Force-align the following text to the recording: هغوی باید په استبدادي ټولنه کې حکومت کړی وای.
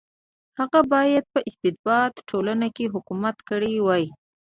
هغوی 0.59 0.83
باید 0.93 1.23
په 1.33 1.39
استبدادي 1.49 2.19
ټولنه 2.29 2.67
کې 2.75 2.91
حکومت 2.93 3.37
کړی 3.49 3.73
وای. 3.81 4.05